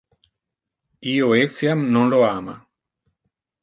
[1.13, 2.61] Io etiam non lo ama.